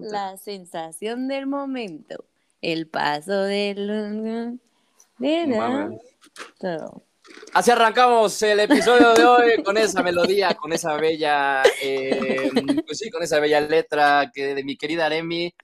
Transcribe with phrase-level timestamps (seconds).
[0.00, 2.24] La sensación del momento,
[2.60, 4.60] el paso del...
[6.58, 7.02] Todo.
[7.52, 12.50] Así arrancamos el episodio de hoy con esa melodía, con esa bella, eh,
[12.86, 15.54] pues sí, con esa bella letra que de mi querida Aremi.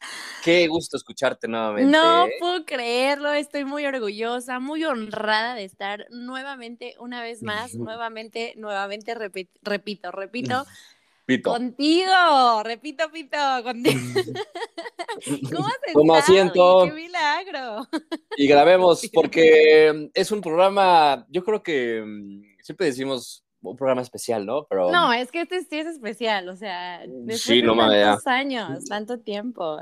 [0.43, 1.91] Qué gusto escucharte nuevamente.
[1.91, 8.55] No puedo creerlo, estoy muy orgullosa, muy honrada de estar nuevamente, una vez más, nuevamente,
[8.57, 10.65] nuevamente, repito, repito,
[11.27, 11.51] Pito.
[11.51, 13.99] Contigo, repito, Pito, contigo.
[15.53, 16.85] ¿Cómo has Toma asiento.
[16.87, 17.89] ¡Qué milagro!
[18.37, 24.45] Y grabemos porque es un programa, yo creo que mm, siempre decimos un programa especial,
[24.45, 24.67] ¿no?
[24.69, 28.03] Pero No, es que este sí es especial, o sea, después Sí, de no ya.
[28.11, 29.79] tantos años, tanto tiempo.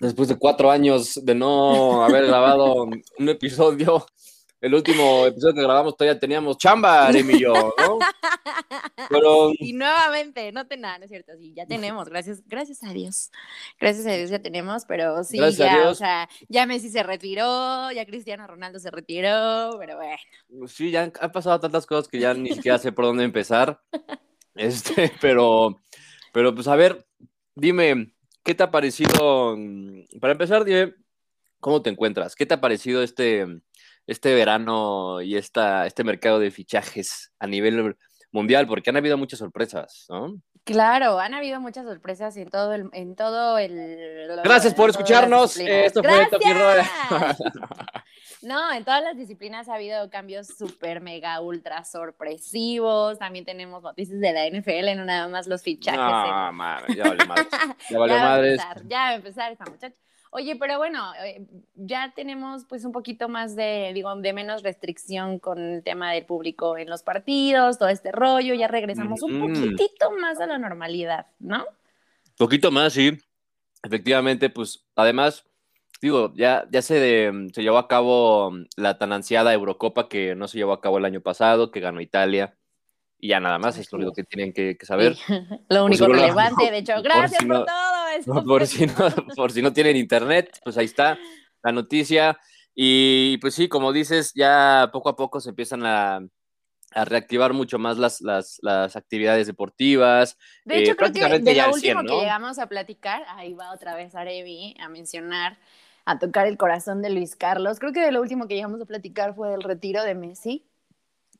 [0.00, 2.84] después de cuatro años de no haber grabado
[3.18, 4.06] un episodio,
[4.60, 7.98] el último episodio que grabamos todavía teníamos chamba, Aremi y yo, ¿no?
[9.08, 12.92] Pero Y nuevamente, no te nada, no es cierto, sí, ya tenemos, gracias, gracias a
[12.92, 13.30] Dios.
[13.78, 17.90] Gracias a Dios ya tenemos, pero sí, Gracias ya, o sea, ya Messi se retiró,
[17.92, 20.68] ya Cristiano Ronaldo se retiró, pero bueno.
[20.68, 23.80] Sí, ya han, han pasado tantas cosas que ya ni siquiera sé por dónde empezar.
[24.56, 25.80] Este, pero,
[26.32, 27.06] pero pues a ver,
[27.54, 29.56] dime, ¿qué te ha parecido?
[30.20, 30.94] Para empezar, dime,
[31.60, 32.34] ¿cómo te encuentras?
[32.34, 33.46] ¿Qué te ha parecido este,
[34.10, 37.96] este verano y esta, este mercado de fichajes a nivel
[38.32, 38.66] mundial?
[38.66, 40.34] Porque han habido muchas sorpresas, ¿no?
[40.64, 44.28] Claro, han habido muchas sorpresas en todo el, en todo el.
[44.44, 45.56] Gracias por escucharnos.
[45.56, 47.38] Eh, Esto fue ¡Gracias!
[48.42, 53.18] No, en todas las disciplinas ha habido cambios súper, mega, ultra sorpresivos.
[53.18, 56.00] También tenemos noticias de la NFL, no nada más los fichajes.
[56.00, 57.48] en- No, madre, ya vale madres.
[57.90, 58.52] Ya vale ya va a madres.
[58.52, 59.94] empezar, ya va a empezar esta muchacha.
[60.32, 65.40] Oye, pero bueno, eh, ya tenemos pues un poquito más de, digo, de menos restricción
[65.40, 69.40] con el tema del público en los partidos, todo este rollo, ya regresamos un Mm.
[69.40, 71.66] poquitito más a la normalidad, ¿no?
[72.38, 73.18] Poquito más, sí.
[73.82, 75.44] Efectivamente, pues además,
[76.00, 80.36] digo, ya, ya se, de- se llevó a cabo mm, la tan ansiada Eurocopa que
[80.36, 82.54] no se llevó a cabo el año pasado, que ganó Italia.
[83.18, 85.14] Y ya nada más, es lo único que tienen que, que saber.
[85.16, 85.22] Sí,
[85.68, 88.44] Lo único si no la- relevante, de hecho, por gracias por todo eso.
[88.44, 88.94] Por si, no,
[89.36, 91.18] por si no tienen internet, pues ahí está
[91.62, 92.38] la noticia.
[92.74, 96.20] Y pues sí, como dices, ya poco a poco se empiezan a,
[96.92, 100.36] a reactivar mucho más las, las, las actividades deportivas.
[100.64, 102.08] De eh, hecho, creo que de lo al 100, último ¿no?
[102.08, 105.58] que llegamos a platicar, ahí va otra vez Arevi a mencionar,
[106.04, 107.78] a tocar el corazón de Luis Carlos.
[107.78, 110.66] Creo que de lo último que llegamos a platicar fue del retiro de Messi.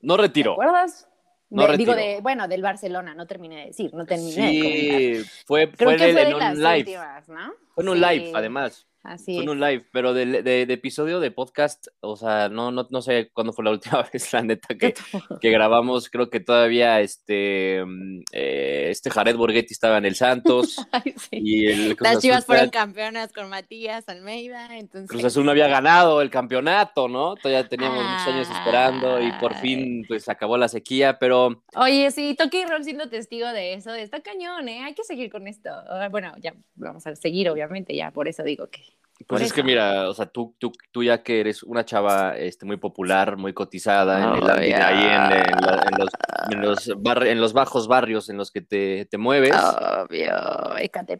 [0.01, 0.53] No ¿Te retiro.
[0.53, 1.09] acuerdas?
[1.51, 5.25] No De- digo, de, bueno, del Barcelona, no terminé de decir, no terminé de comentar.
[5.25, 6.79] Sí, fue, Creo fue que en, fue en de un live.
[6.79, 7.53] últimas, ¿no?
[7.75, 8.87] Fue en un Sí, live, además.
[9.03, 12.71] Así Fue en un live, pero de, de- de episodio de podcast, o sea, no,
[12.71, 14.93] no, no sé cuándo fue la última vez, la neta, que,
[15.41, 16.11] que grabamos.
[16.11, 21.29] Creo que todavía este, mm, eh, este Jared Borghetti estaba en el Santos Ay, sí.
[21.33, 25.09] y el Cruz Las Azul, chivas fueron campeonas con Matías Almeida, entonces...
[25.09, 27.37] Cruz Azul no había ganado el campeonato, ¿no?
[27.37, 32.35] Todavía teníamos muchos años esperando y por fin pues acabó la sequía, pero Oye, sí,
[32.39, 34.83] Toki Roll siendo testigo de eso, está cañón, ¿eh?
[34.85, 35.71] Hay que seguir con esto.
[35.71, 38.83] Ah, Bueno, ya vamos a seguir, obviamente, ya por eso digo que...
[39.27, 42.37] Pues Por es que mira, o sea, tú, tú, tú ya que eres una chava
[42.39, 45.59] este, muy popular, muy cotizada en, el- en- ahí en, en
[45.89, 46.11] en los,
[46.51, 50.33] en, los barri- en los bajos barrios en los que te, te mueves, Obvio,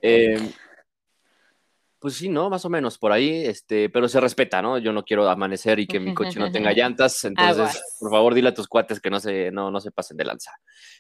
[0.03, 0.39] eh,
[2.01, 2.49] pues sí, ¿no?
[2.49, 4.79] Más o menos por ahí, este, pero se respeta, ¿no?
[4.79, 8.49] Yo no quiero amanecer y que mi coche no tenga llantas, entonces, por favor, dile
[8.49, 10.53] a tus cuates que no se, no, no se pasen de lanza.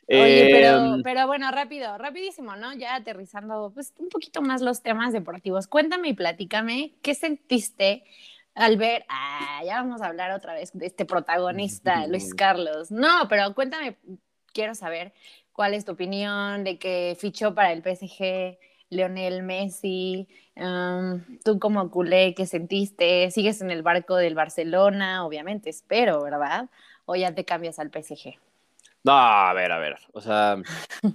[0.06, 2.74] Oye, pero, Em, pero bueno, rápido, rapidísimo, ¿no?
[2.74, 5.66] Ya aterrizando pues, un poquito más los temas deportivos.
[5.66, 8.04] Cuéntame y platícame, ¿qué sentiste
[8.54, 12.90] al ver, ah, ya vamos a hablar otra vez de este protagonista, Luis Carlos?
[12.90, 13.96] No, pero cuéntame,
[14.52, 15.14] quiero saber
[15.52, 18.58] cuál es tu opinión de que fichó para el PSG
[19.00, 23.30] Leonel Messi, um, tú como culé, ¿qué sentiste?
[23.30, 25.24] ¿Sigues en el barco del Barcelona?
[25.24, 26.68] Obviamente, espero, ¿verdad?
[27.06, 28.34] ¿O ya te cambias al PSG?
[29.04, 30.56] No, a ver, a ver, o sea,
[31.02, 31.10] yo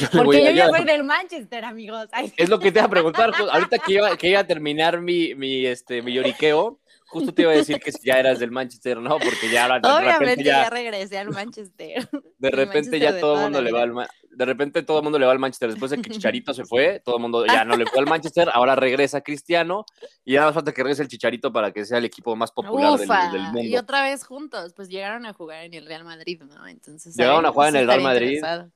[0.00, 2.06] le Porque voy yo ya yo- soy del Manchester, amigos.
[2.12, 5.00] Ay, Es lo que te iba a preguntar, ahorita que iba, que iba a terminar
[5.00, 8.50] mi, mi, este, mi lloriqueo, justo te iba a decir que si ya eras del
[8.50, 9.18] Manchester, ¿no?
[9.18, 12.08] Porque ya ahora de Obviamente repente ya, ya, regresé al Manchester.
[12.38, 13.94] de repente Manchester ya todo el mundo le va al
[14.36, 17.00] de repente todo el mundo le va al Manchester después de que Chicharito se fue,
[17.04, 19.86] todo el mundo ya no le fue al Manchester, ahora regresa Cristiano
[20.24, 22.52] y ya nada más falta que regrese el Chicharito para que sea el equipo más
[22.52, 23.80] popular del, Ufa, del y mundo.
[23.80, 26.66] otra vez juntos, pues llegaron a jugar en el Real Madrid, ¿no?
[26.66, 28.26] Entonces Llegaron ahí, a jugar en el Real estaría Madrid.
[28.36, 28.70] interesado.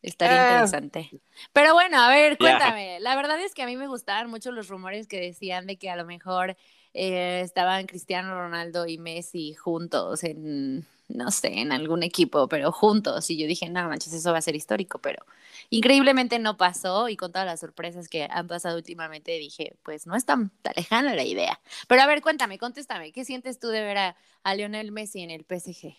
[0.00, 0.50] Estaría Eh.
[0.52, 1.10] interesante.
[1.52, 2.98] Pero bueno, a ver, cuéntame.
[3.00, 5.88] La verdad es que a mí me gustaban mucho los rumores que decían de que
[5.90, 6.56] a lo mejor
[6.94, 13.30] eh, estaban Cristiano Ronaldo y Messi juntos en, no sé, en algún equipo, pero juntos.
[13.30, 15.24] Y yo dije, no manches, eso va a ser histórico, pero
[15.70, 20.16] increíblemente no pasó y con todas las sorpresas que han pasado últimamente dije, pues no
[20.16, 21.60] es tan, lejana la idea.
[21.88, 25.30] Pero a ver, cuéntame, contéstame, ¿qué sientes tú de ver a, a Lionel Messi en
[25.30, 25.96] el PSG?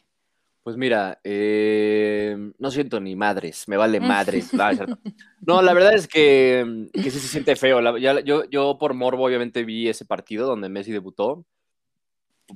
[0.65, 4.51] Pues mira, eh, no siento ni madres, me vale madres.
[5.45, 7.79] no, la verdad es que, que sí se siente feo.
[7.99, 11.45] yo, yo por morbo obviamente vi ese partido donde Messi debutó,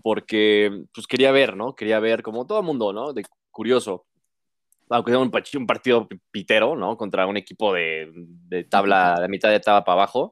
[0.02, 1.76] porque pues quería ver, ¿no?
[1.76, 3.14] Quería ver como todo el mundo, ¿no?
[3.14, 4.08] De curioso.
[4.90, 6.98] Aunque sea un, un partido pitero, ¿no?
[6.98, 10.32] Contra un equipo de, de tabla, de mitad de tabla para abajo.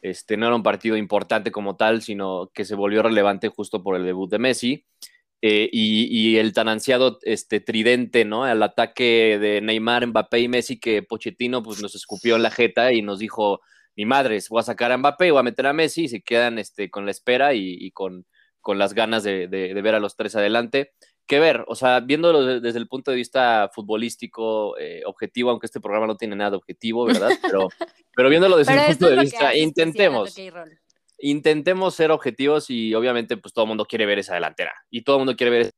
[0.00, 3.96] Este, no era un partido importante como tal, sino que se volvió relevante justo por
[3.96, 4.84] el debut de Messi.
[5.48, 8.42] Eh, y, el tan ansiado este, tridente, ¿no?
[8.42, 12.92] Al ataque de Neymar, Mbappé y Messi, que Pochettino pues, nos escupió en la jeta
[12.92, 13.60] y nos dijo,
[13.94, 16.58] mi madre, voy a sacar a Mbappé, voy a meter a Messi, y se quedan
[16.58, 18.26] este, con la espera y, con,
[18.60, 20.94] con, las ganas de, ver a los tres adelante.
[21.28, 21.64] ¿Qué ver?
[21.68, 26.16] O sea, viéndolo desde el punto de vista futbolístico, eh, objetivo, aunque este programa no
[26.16, 27.30] tiene nada objetivo, ¿verdad?
[27.40, 27.68] Pero,
[28.16, 30.34] pero viéndolo desde el punto de vista, intentemos
[31.18, 35.16] intentemos ser objetivos y obviamente pues todo el mundo quiere ver esa delantera y todo
[35.16, 35.70] el mundo quiere ver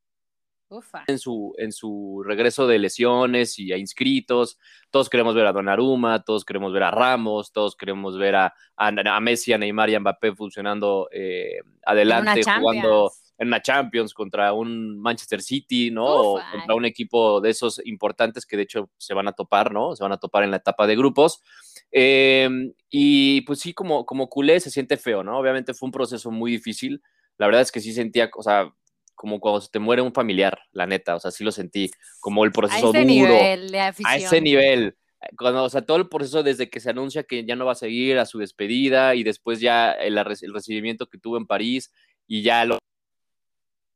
[1.07, 4.59] en su, en su regreso de lesiones y a inscritos.
[4.91, 9.21] Todos queremos ver a Donnarumma, todos queremos ver a Ramos, todos queremos ver a, a,
[9.21, 15.01] Messi, a Neymar y a Mbappé funcionando eh, adelante, jugando en una Champions contra un
[15.01, 16.05] Manchester City, ¿no?
[16.05, 19.95] o contra un equipo de esos importantes que de hecho se van a topar, ¿no?
[19.95, 21.41] Se van a topar en la etapa de grupos.
[21.91, 25.39] Em, y pues sí, como, como culé se siente feo, ¿no?
[25.39, 27.03] Obviamente fue un proceso muy difícil.
[27.39, 28.73] La verdad es que sí sentía, o sea,
[29.15, 31.91] como cuando se te muere un familiar, la neta, o sea, sí lo sentí,
[32.21, 34.13] como el proceso a ese Nivel de afición.
[34.13, 34.97] A ese nivel.
[35.37, 37.77] Cuando, o sea, todo el proceso desde que se anuncia que ya no va a
[37.77, 41.93] seguir a su despedida y después ya el, el recibimiento que tuvo en París
[42.29, 42.79] y ya lo,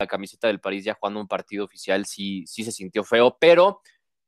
[0.00, 3.80] la camiseta del París ya jugando un partido oficial sí, sí se sintió feo, pero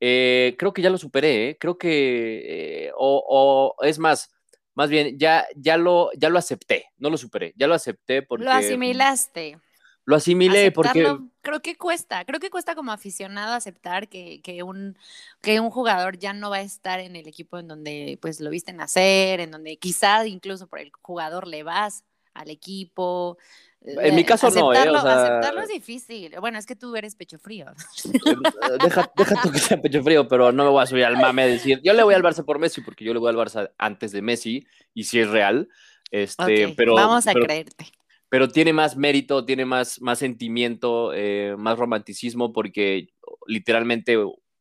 [0.07, 1.59] eh, creo que ya lo superé, ¿eh?
[1.59, 4.31] creo que, eh, o, es más,
[4.75, 8.45] más bien, ya, ya, lo, ya lo acepté, no lo superé, ya lo acepté porque...
[8.45, 9.59] Lo asimilaste.
[10.05, 11.17] Lo asimilé porque...
[11.41, 14.99] Creo que cuesta, creo que cuesta como aficionado aceptar que, que, un,
[15.41, 18.51] que un jugador ya no va a estar en el equipo en donde pues lo
[18.51, 22.05] viste nacer, en donde quizás incluso por el jugador le vas
[22.35, 23.39] al equipo,
[23.85, 24.79] en mi caso no, ¿eh?
[24.79, 26.35] aceptarlo es difícil.
[26.41, 27.67] Bueno, es que tú eres pecho frío.
[28.83, 31.43] deja, deja tú que sea pecho frío, pero no me voy a subir al mame
[31.43, 33.73] a decir, yo le voy al Barça por Messi, porque yo le voy al Barça
[33.77, 35.69] antes de Messi, y si es real.
[36.11, 37.87] Este, pero, vamos a creerte.
[38.31, 43.09] Pero tiene más mérito, tiene más, más sentimiento, eh, más romanticismo, porque
[43.47, 44.17] literalmente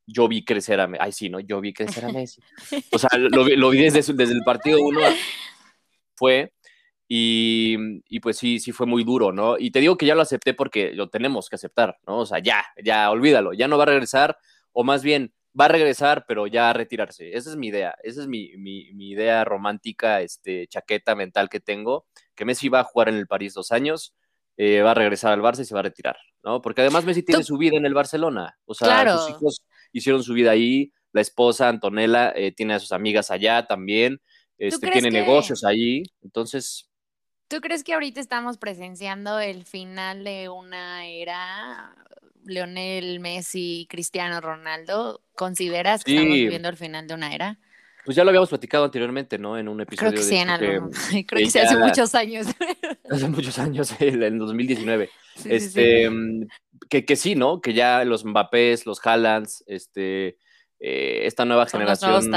[0.06, 1.04] yo vi crecer a Messi.
[1.04, 1.40] Ay, sí, ¿no?
[1.40, 2.42] Yo vi crecer a Messi.
[2.92, 5.00] O sea, lo, lo vi desde, desde el partido uno.
[6.16, 6.53] Fue
[7.16, 9.56] y, pues sí, sí fue muy duro, ¿no?
[9.60, 12.20] Y te digo que ya lo acepté porque lo tenemos que aceptar, ¿no?
[12.20, 14.36] O sea, ya, ya, olvídalo, ya no va a regresar,
[14.72, 17.36] o más bien, va a regresar, pero ya a retirarse.
[17.38, 18.50] Esa es mi idea, esa es mi,
[18.98, 23.54] idea romántica, este, chaqueta mental que tengo, que Messi va a jugar en el París
[23.54, 24.16] dos años,
[24.58, 26.64] eh, va a regresar al Barça y se va a retirar, ¿no?
[26.64, 30.34] Porque además Messi tiene su vida en el Barcelona, o sea, sus hijos hicieron su
[30.34, 34.20] vida ahí, la esposa Antonella eh, tiene a sus amigas allá también,
[34.58, 36.90] este, tiene negocios allí, entonces
[37.54, 41.94] ¿Tú crees que ahorita estamos presenciando el final de una era?
[42.46, 47.60] Leonel Messi, Cristiano Ronaldo, ¿consideras que estamos viviendo el final de una era?
[48.06, 49.56] Pues ya lo habíamos platicado anteriormente, ¿no?
[49.56, 50.10] En un episodio.
[50.14, 50.90] Creo que sí, en algo.
[51.28, 52.48] Creo que hace muchos años.
[53.08, 55.12] Hace muchos años, en 2019.
[55.46, 56.48] este, mm,
[56.90, 57.62] Que, que sí, ¿no?
[57.62, 60.40] Que ya los Mbappés, los Haalands, este,
[60.80, 62.32] eh, esta nueva generación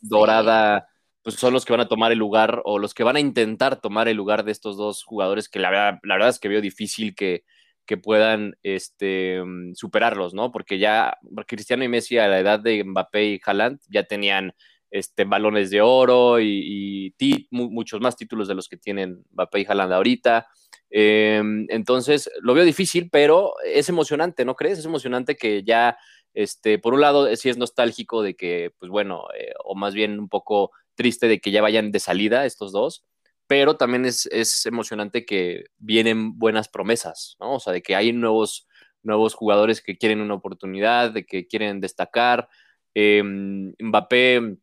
[0.00, 0.88] dorada
[1.22, 3.80] pues son los que van a tomar el lugar o los que van a intentar
[3.80, 6.60] tomar el lugar de estos dos jugadores que la verdad, la verdad es que veo
[6.60, 7.44] difícil que,
[7.88, 9.42] que puedan este,
[9.74, 10.52] superarlos, ¿no?
[10.52, 14.52] Porque ya Cristiano y Messi a la edad de Mbappé y Haaland ya tenían
[14.90, 17.14] este, balones de oro y,
[17.50, 20.46] muchos más títulos de los que tienen Mbappé y Haaland ahorita.
[20.90, 24.78] Em, entonces, lo veo difícil, pero es emocionante, ¿no crees?
[24.78, 25.96] Es emocionante que ya,
[26.34, 30.20] este, por un lado, sí es nostálgico de que, pues bueno, eh, o más bien
[30.20, 33.06] un poco triste de que ya vayan de salida estos dos,
[33.46, 37.54] pero también es, emocionante que vienen buenas promesas, ¿no?
[37.54, 38.66] O sea, de que hay nuevos,
[39.02, 42.48] nuevos jugadores que quieren una oportunidad, de que quieren destacar.
[42.94, 44.58] Eh, Mbappé,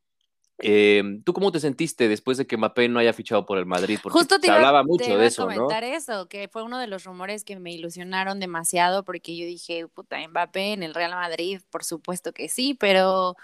[0.59, 3.97] eh, ¿tú cómo te sentiste después de que Mbappé no haya fichado por el Madrid?
[4.03, 7.45] Porque Justo te, hablaba mucho de eso, comentar eso, que fue uno de los rumores
[7.45, 12.33] que me ilusionaron demasiado porque yo dije, puta, Mbappé en el Real Madrid, por supuesto
[12.33, 13.35] que sí, pero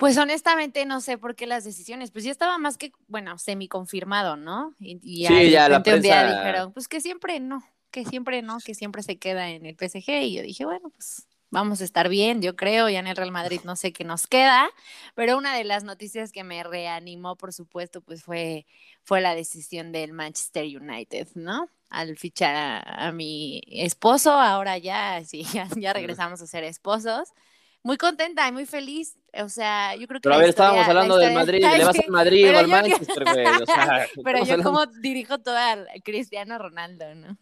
[0.00, 3.68] pues honestamente no sé por qué las decisiones, pues ya estaba más que, bueno, semi
[3.68, 4.74] confirmado, ¿no?
[4.80, 7.62] Y, sí, ya la un día dijeron, pues que siempre no.
[7.90, 8.60] que siempre, ¿no?
[8.64, 12.08] Que siempre se queda en el PSG y yo dije, bueno, pues vamos a estar
[12.08, 14.70] bien, yo creo, ya en el Real Madrid no sé qué nos queda,
[15.14, 18.64] pero una de las noticias que me reanimó, por supuesto, pues fue,
[19.02, 21.68] fue la decisión del Manchester United, ¿no?
[21.90, 27.34] Al fichar a, a mi esposo, ahora ya, sí, ya, ya regresamos a ser esposos
[27.82, 29.16] muy contenta y muy feliz.
[29.40, 30.24] O sea, yo creo que.
[30.24, 33.46] Pero a ver, estábamos hablando del Madrid, le vas al Madrid o al Manchester, güey.
[33.46, 37.38] O sea, pero yo como dirijo toda Cristiano Ronaldo, ¿no?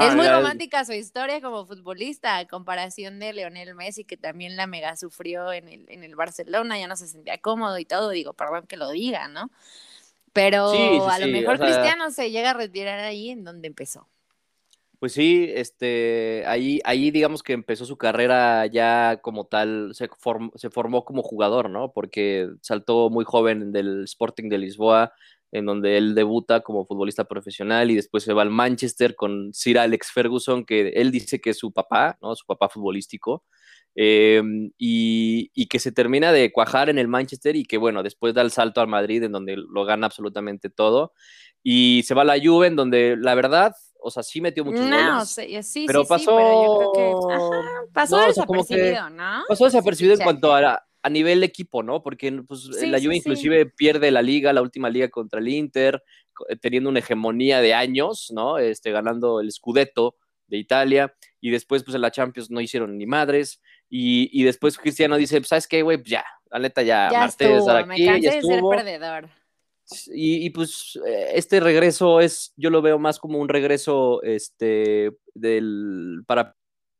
[0.00, 4.66] es muy romántica su historia como futbolista, a comparación de Leonel Messi, que también la
[4.66, 8.10] mega sufrió en el, en el Barcelona, ya no se sentía cómodo y todo.
[8.10, 9.50] Digo, perdón que lo diga, ¿no?
[10.32, 14.06] Pero a lo mejor Cristiano se llega a retirar ahí en donde empezó.
[15.00, 20.08] Pues sí, este, ahí, ahí digamos que empezó su carrera ya como tal, se,
[20.56, 21.92] se formó como jugador, ¿no?
[21.92, 25.12] Porque saltó muy joven del Sporting de Lisboa,
[25.52, 29.78] en donde él debuta como futbolista profesional y después se va al Manchester con Sir
[29.78, 32.34] Alex Ferguson, que él dice que es su papá, ¿no?
[32.34, 33.44] Su papá futbolístico.
[33.94, 38.34] Em, y, y, que se termina de cuajar en el Manchester y que, bueno, después
[38.34, 41.12] da el salto al Madrid, en donde lo gana absolutamente todo.
[41.62, 44.80] Y se va a la Juve, en donde la verdad o sea, sí metió muchos
[44.80, 49.44] no, Sí, sí, pero pasó, pero yo creo que pasó desapercibido, ¿no?
[49.48, 52.02] Pasó desapercibido en cuanto a, a nivel equipo, ¿no?
[52.02, 56.02] Porque pues, la Juve inclusive pierde la liga, la última liga contra el Inter,
[56.48, 58.58] eh, teniendo una hegemonía de años, ¿no?
[58.58, 63.06] Este, ganando el Scudetto de Italia, y después, pues, en la Champions no hicieron ni
[63.06, 65.98] madres, y, y después Cristiano dice, pues, ¿sabes qué, güey?
[65.98, 69.28] Pues ya, la neta ya, ya estuvo, aquí, me cansé de ser perdedor.
[70.08, 76.22] Y, pues eh, este regreso es, yo lo veo más como un regreso este, del,
[76.26, 76.56] para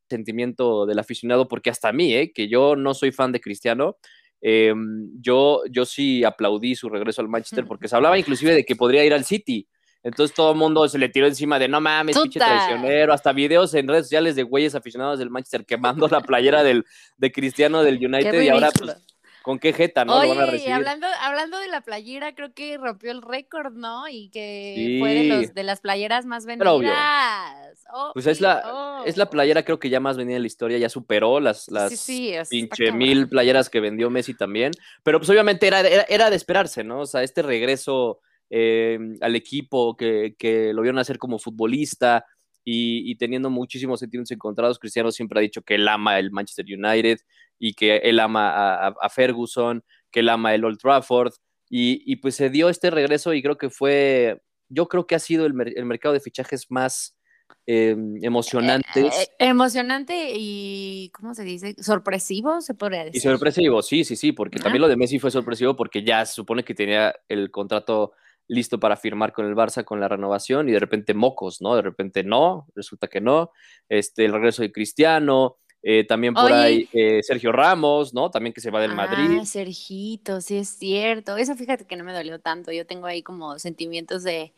[0.08, 3.98] sentimiento del aficionado, porque hasta a mí, eh, que yo no soy fan de Cristiano,
[4.40, 4.72] eh,
[5.20, 9.04] yo, yo sí aplaudí su regreso al Manchester, porque se hablaba inclusive de que podría
[9.04, 9.68] ir al City.
[10.02, 13.74] Entonces todo el mundo se le tiró encima de no mames, pinche traicionero, hasta videos
[13.74, 17.96] en redes sociales de güeyes aficionados del Manchester quemando la playera del, de Cristiano del
[17.96, 18.96] United y ahora pues
[19.42, 20.18] con qué jeta, ¿no?
[20.18, 24.08] Oye, Hablando, hablando de la playera, creo que rompió el récord, ¿no?
[24.08, 27.84] Y que fue de, los, de las playeras más vendidas.
[28.12, 30.88] pues es la, es la playera, creo que ya más vendida en la historia, ya
[30.88, 32.06] superó las, las
[32.48, 34.72] pinche mil playeras que vendió Messi también.
[35.02, 37.00] Pero pues obviamente era, era, de esperarse, ¿no?
[37.00, 42.26] O sea, este regreso eh, al equipo que, que lo vieron hacer como futbolista,
[42.70, 47.18] y, teniendo muchísimos sentimientos encontrados, Cristiano siempre ha dicho que él ama el Manchester United
[47.58, 51.32] y que él ama a, Ferguson, que él ama el Old Trafford,
[51.70, 55.46] y, pues se dio este regreso y creo que fue, yo creo que ha sido
[55.46, 57.16] el, mercado de fichajes más
[57.64, 59.00] em, emocionante.
[59.00, 61.74] Eh, eh, emocionante y, ¿cómo se dice?
[61.82, 63.16] Sorpresivo, se podría decir.
[63.16, 66.34] Y sorpresivo, sí, sí, sí, porque también lo de Messi fue sorpresivo porque ya se
[66.34, 68.12] supone que tenía el contrato
[68.48, 71.76] listo para firmar con el Barça con la renovación y de repente mocos, ¿no?
[71.76, 73.52] De repente no, resulta que no.
[73.88, 78.30] Este, el regreso de Cristiano, eh, también por ahí eh, Sergio Ramos, ¿no?
[78.30, 79.38] También que se va del Madrid.
[79.40, 81.36] Ah, Sergito, sí es cierto.
[81.36, 82.72] Eso fíjate que no me dolió tanto.
[82.72, 84.52] Yo tengo ahí como sentimientos de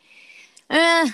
[0.71, 1.05] ah,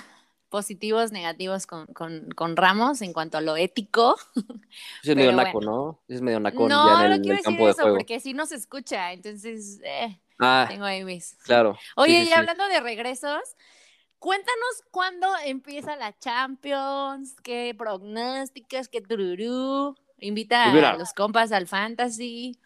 [0.49, 4.15] positivos, negativos con, con, Ramos en cuanto a lo ético.
[5.03, 5.99] Es medio naco, ¿no?
[6.07, 8.55] Es medio naco no, ya en el, no quiero decir eso, porque si no se
[8.55, 9.81] escucha, entonces...
[9.83, 10.19] Eh.
[10.39, 11.35] Ah, tengo ahí mis.
[11.43, 11.77] Claro.
[11.95, 13.41] Oye, y hablando de regresos,
[14.19, 19.95] cuéntanos cuándo empieza la Champions, qué pronósticos, qué tururú.
[20.19, 22.57] Invita pues a los compas al fantasy.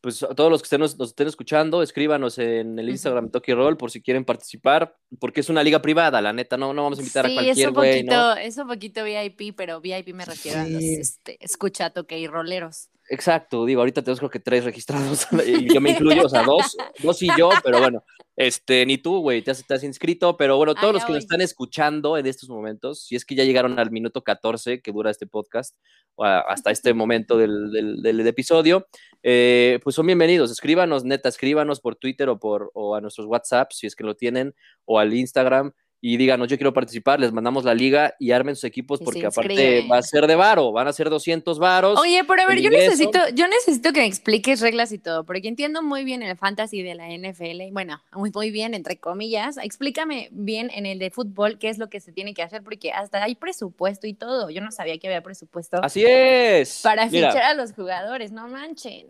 [0.00, 3.76] Pues a todos los que estén, nos, estén escuchando, escríbanos en el Instagram Toki Roll
[3.76, 7.02] por si quieren participar, porque es una liga privada, la neta, no, no vamos a
[7.02, 8.34] invitar a cualquier güey, ¿no?
[8.34, 12.88] Es un poquito VIP, pero VIP me refiero a los este, escucha Toki Rolleros.
[13.12, 16.76] Exacto, digo, ahorita tenemos creo que tres registrados, y yo me incluyo, o sea, dos,
[17.02, 18.04] dos y yo, pero bueno,
[18.36, 21.24] este, ni tú, güey, te has, te has, inscrito, pero bueno, todos los que nos
[21.24, 25.10] están escuchando en estos momentos, si es que ya llegaron al minuto 14 que dura
[25.10, 25.74] este podcast,
[26.14, 28.86] o hasta este momento del, del, del episodio,
[29.24, 33.72] eh, pues son bienvenidos, escríbanos, neta, escríbanos por Twitter o, por, o a nuestros WhatsApp,
[33.72, 37.64] si es que lo tienen, o al Instagram, y díganos, yo quiero participar, les mandamos
[37.64, 40.92] la liga y armen sus equipos porque aparte va a ser de varo, van a
[40.92, 41.98] ser 200 varos.
[42.00, 45.48] Oye, pero a ver, yo necesito, yo necesito que me expliques reglas y todo, porque
[45.48, 49.58] entiendo muy bien el fantasy de la NFL, bueno, muy, muy bien, entre comillas.
[49.58, 52.92] Explícame bien en el de fútbol qué es lo que se tiene que hacer, porque
[52.92, 54.48] hasta hay presupuesto y todo.
[54.48, 55.80] Yo no sabía que había presupuesto.
[55.82, 56.80] Así es.
[56.82, 59.08] Para fichar a los jugadores, no manchen.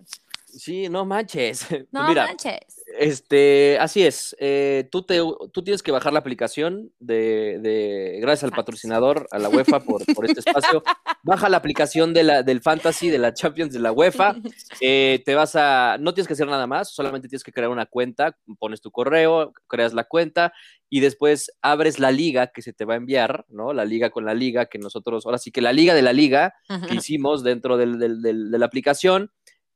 [0.57, 1.67] Sí, no manches.
[1.93, 2.59] No Mira, manches.
[2.99, 4.35] Este, así es.
[4.41, 5.21] eh, tú, te,
[5.53, 10.05] tú tienes que bajar la aplicación de, de- gracias al patrocinador, a la UEFA por,
[10.15, 10.83] por este espacio.
[11.23, 14.35] Baja la aplicación de la, del Fantasy, de la Champions, de la UEFA.
[14.81, 17.87] eh, te vas a, no tienes que hacer nada más, solamente tienes que crear una
[17.87, 20.53] cuenta, pones tu correo, creas la cuenta
[20.93, 23.73] y después abres la liga que se te va a enviar, ¿no?
[23.73, 26.55] La liga con la liga que nosotros, ahora sí que la liga de la liga
[26.89, 29.31] que hicimos dentro del- del- del- de la aplicación.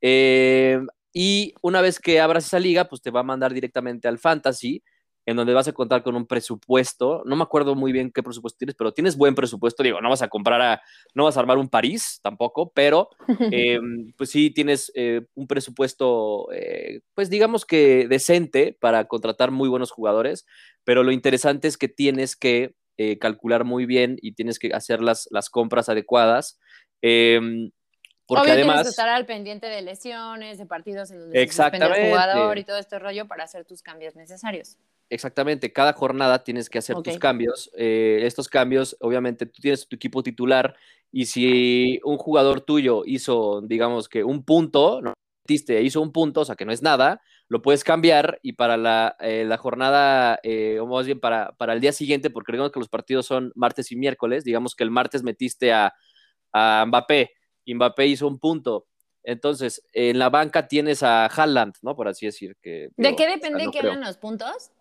[0.07, 0.79] Eh,
[1.13, 4.83] y una vez que abras esa liga, pues te va a mandar directamente al Fantasy,
[5.25, 7.23] en donde vas a contar con un presupuesto.
[7.25, 9.81] No me acuerdo muy bien qué presupuesto tienes, pero tienes buen presupuesto.
[9.81, 10.81] Digo, no vas a comprar a,
[11.15, 13.09] no vas a armar un París tampoco, pero
[13.51, 13.79] eh,
[14.15, 19.89] pues sí tienes eh, un presupuesto, eh, pues digamos que decente para contratar muy buenos
[19.89, 20.45] jugadores,
[20.83, 22.75] pero lo interesante es que tienes que
[23.19, 26.59] calcular muy bien y tienes que hacer las, las compras adecuadas.
[28.27, 31.39] Porque Obvio tienes que además, estar al pendiente de lesiones, de partidos en donde suspende
[31.39, 32.09] el Exactamente.
[32.09, 34.77] jugador y todo este rollo para hacer tus cambios necesarios.
[35.09, 37.69] exactamente, cada jornada tienes que hacer tus cambios.
[37.77, 40.75] Eh, estos cambios, obviamente, tú tienes tu equipo titular
[41.11, 45.13] y si un jugador tuyo hizo, digamos que un punto, no
[45.43, 48.77] metiste, hizo un punto, o sea que no es nada, lo puedes cambiar y para
[48.77, 52.71] la, eh, la jornada, eh, o más bien para, para el día siguiente, porque digamos
[52.71, 55.93] que los partidos son martes y miércoles, digamos que el martes metiste a,
[56.51, 57.29] a Mbappé
[57.73, 58.85] Mbappé hizo un punto.
[59.23, 61.95] Entonces, en la banca tienes a Haaland, ¿no?
[61.95, 62.55] Por así decir.
[62.61, 63.91] Que, ¿De qué o sea, depende no que creo.
[63.93, 64.71] hagan los puntos?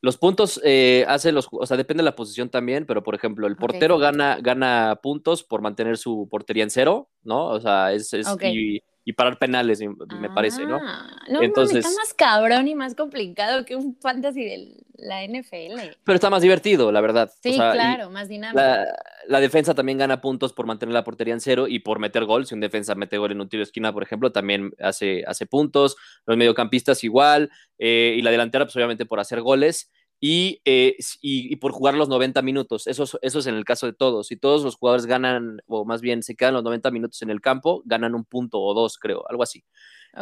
[0.00, 3.46] Los puntos eh, hacen los, o sea, depende de la posición también, pero por ejemplo,
[3.46, 7.46] el portero gana, gana puntos por mantener su portería en cero, ¿no?
[7.46, 9.80] O sea, es, y, y parar penales,
[10.20, 10.76] me, parece, ¿no?
[10.82, 11.76] Ah, No, Entonces- Entonces...
[11.86, 15.96] está más cabrón y más complicado que un fantasy de la NFL.
[16.04, 17.32] Pero está más divertido, la verdad.
[17.42, 18.60] Sí, O sea, y claro, más dinámico.
[18.60, 18.86] La,
[19.26, 22.46] la defensa también gana puntos por mantener la portería en cero y por meter gol.
[22.46, 25.46] Si un defensa mete gol en un tiro de esquina, por ejemplo, también hace, hace
[25.46, 25.96] puntos.
[26.26, 27.50] Los mediocampistas igual.
[27.78, 29.90] eh, y la delantera, pues obviamente por hacer goles.
[30.24, 32.86] Y, eh, y, y por jugar los 90 minutos.
[32.86, 34.28] Eso, es- eso es en el caso de todos.
[34.28, 37.40] Si todos los jugadores ganan, o más bien se quedan los 90 minutos en el
[37.40, 39.64] campo, ganan un punto o dos, creo, algo así.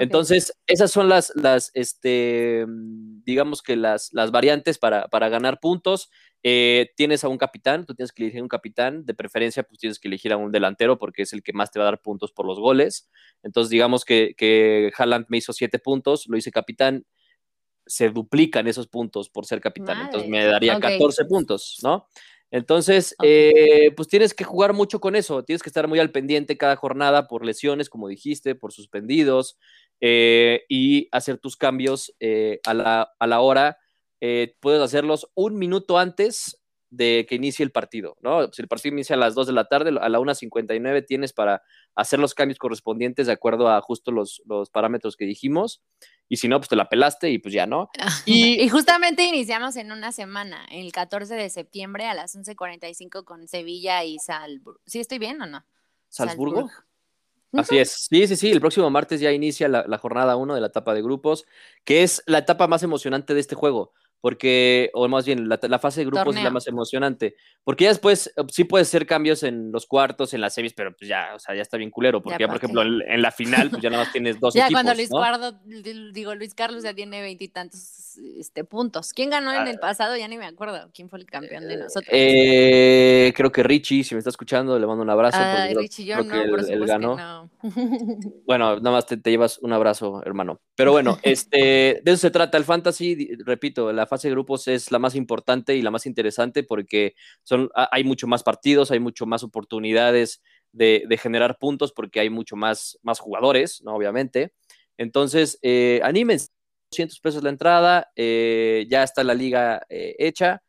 [0.04, 2.64] Entonces, esas son las, las este,
[3.24, 6.08] digamos que las, las variantes para, para ganar puntos.
[6.42, 9.98] Eh, tienes a un capitán, tú tienes que elegir un capitán, de preferencia, pues tienes
[9.98, 12.32] que elegir a un delantero porque es el que más te va a dar puntos
[12.32, 13.10] por los goles.
[13.42, 17.04] Entonces, digamos que, que Haaland me hizo siete puntos, lo hice capitán,
[17.90, 20.82] se duplican esos puntos por ser capitán, entonces me daría Ok.
[20.82, 22.06] 14 puntos, ¿no?
[22.52, 26.56] Entonces, eh, pues tienes que jugar mucho con eso, tienes que estar muy al pendiente
[26.56, 29.56] cada jornada por lesiones, como dijiste, por suspendidos,
[30.00, 33.78] eh, y hacer tus cambios eh, a, la, a la hora.
[34.60, 38.52] Puedes hacerlos un minuto antes de que inicie el partido, ¿no?
[38.52, 41.62] Si el partido inicia a las 2 de la tarde, a la 1.59 tienes para
[41.94, 45.82] hacer los cambios correspondientes de acuerdo a justo los, los parámetros que dijimos,
[46.30, 47.90] y si no, pues te la pelaste y pues ya, ¿no?
[48.24, 48.62] Y...
[48.62, 54.04] Y- justamente iniciamos en una semana, el 14 de septiembre a las 11.45 con Sevilla
[54.04, 54.80] y Salzburgo.
[54.86, 55.66] ¿Sí estoy bien o no?
[56.08, 56.68] ¿Salzburgo?
[56.68, 56.86] Salzburgo.
[57.52, 58.06] Así es.
[58.08, 58.50] Sí, sí, sí.
[58.52, 61.46] El próximo martes ya inicia la, la jornada 1 de la etapa de grupos,
[61.84, 65.78] que es la etapa más emocionante de este juego, porque, o más bien, la, la
[65.78, 66.52] fase de grupos es la Torneo.
[66.52, 70.54] más emocionante, porque ya después eh, sí puedes hacer cambios en los cuartos, en las
[70.54, 72.66] semis, pero pues ya, o sea, ya está bien culero, porque Ya, ya, por ¿pa'
[72.66, 75.10] ejemplo, en, en la final, pues ya nada más tienes dos Ya equipos, cuando Luis
[75.10, 75.16] ¿no?
[75.18, 75.52] Guardo,
[76.12, 79.12] digo, Luis Carlos ya tiene veintitantos este, puntos.
[79.12, 80.16] ¿Quién ganó en el pasado?
[80.16, 80.90] Ya ni me acuerdo.
[80.92, 82.06] ¿Quién fue el campeón de nosotros?
[82.08, 82.16] Ah.
[82.16, 85.38] Eh, creo que Richie, si me está escuchando, le mando un abrazo.
[85.40, 87.16] Ay, creo- Richie, yo creo no, que él- por él ganó.
[87.16, 87.50] que no.
[88.46, 90.60] Bueno, nada más te, te llevas un abrazo, hermano.
[90.74, 93.30] Pero bueno, este, de eso se trata el fantasy.
[93.44, 97.70] Repito, la fase de grupos es la más importante y la más interesante porque son,
[97.74, 100.42] ha- hay mucho más partidos, hay mucho más oportunidades
[100.72, 103.94] de, de generar puntos porque hay mucho más, más jugadores, ¿no?
[103.94, 104.52] Obviamente.
[104.98, 106.48] Entonces, eh, anímense.
[106.92, 110.60] 200 pesos la entrada, eh, ya está la liga eh, hecha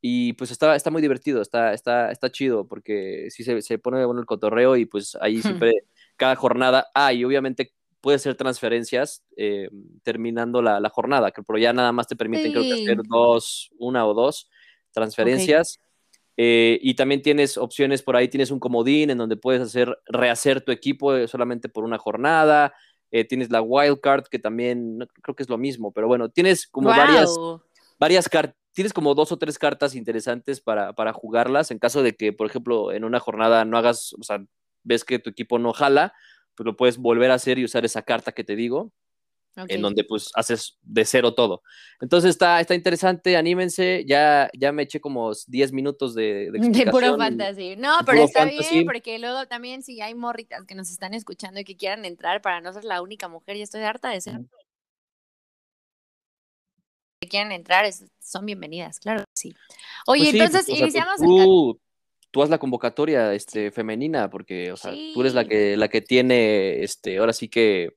[0.00, 4.02] y pues está, está muy divertido, está, está, está chido porque sí se, se pone
[4.06, 5.72] bueno el cotorreo y pues ahí siempre
[6.16, 6.86] cada jornada.
[6.94, 9.68] Ah, y obviamente puede ser transferencias eh,
[10.02, 12.82] terminando la, la jornada, pero ya nada más te permiten creo que Sí.
[12.84, 14.48] hacer dos, una o dos
[14.92, 15.78] transferencias.
[16.38, 20.60] Eh, y también tienes opciones por ahí, tienes un comodín en donde puedes hacer, rehacer
[20.60, 22.74] tu equipo eh, solamente por una jornada.
[23.10, 26.66] Eh, tienes la wildcard, que también no, creo que es lo mismo, pero bueno, tienes
[26.66, 27.62] como varias, Guau.
[27.98, 32.14] varias cartas, tienes como dos o tres cartas interesantes para, para jugarlas en caso de
[32.14, 34.44] que, por ejemplo, en una jornada no hagas, o sea,
[34.82, 36.12] ves que tu equipo no jala,
[36.56, 38.92] pues lo puedes volver a hacer y usar esa carta que te digo.
[39.68, 41.62] en donde pues haces de cero todo.
[42.00, 46.90] Entonces está, está interesante, anímense, ya, ya me eché como 10 minutos de, de, de
[46.90, 47.76] puro fantasy.
[47.76, 51.64] No, pero está bien, porque luego también si hay morritas que nos están escuchando y
[51.64, 54.40] que quieran entrar para no ser la única mujer, y estoy harta de ser.
[57.20, 57.90] Que quieran entrar,
[58.20, 59.54] son bienvenidas, claro que sí.
[60.06, 61.80] Oye, pues entonces pues, iniciamos tú,
[62.30, 66.00] tú haz la convocatoria este, femenina, porque, o sea, tú eres la que, la que
[66.00, 67.96] tiene, este, ahora sí que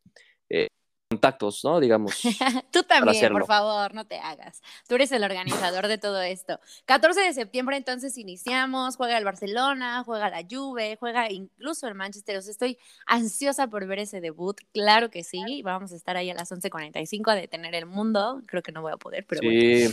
[1.10, 1.80] contactos, ¿no?
[1.80, 2.22] Digamos.
[2.72, 4.62] Tú también, por favor, no te hagas.
[4.88, 6.60] Tú eres el organizador de todo esto.
[6.86, 12.38] 14 de septiembre entonces iniciamos, juega el Barcelona, juega la Juve, juega incluso el Manchester.
[12.38, 14.62] O estoy ansiosa por ver ese debut.
[14.72, 18.44] Claro que sí, vamos a estar ahí a las 11:45 a detener el mundo.
[18.46, 19.88] Creo que no voy a poder, pero sí.